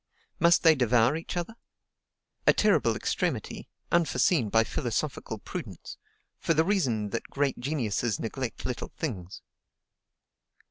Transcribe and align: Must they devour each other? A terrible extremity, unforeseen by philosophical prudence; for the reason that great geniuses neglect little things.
Must 0.39 0.63
they 0.63 0.73
devour 0.73 1.15
each 1.15 1.37
other? 1.37 1.53
A 2.47 2.53
terrible 2.53 2.95
extremity, 2.95 3.69
unforeseen 3.91 4.49
by 4.49 4.63
philosophical 4.63 5.37
prudence; 5.37 5.97
for 6.39 6.55
the 6.55 6.65
reason 6.65 7.11
that 7.11 7.29
great 7.29 7.59
geniuses 7.59 8.19
neglect 8.19 8.65
little 8.65 8.91
things. 8.97 9.43